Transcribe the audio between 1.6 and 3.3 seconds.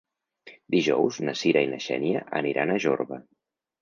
i na Xènia aniran a Jorba.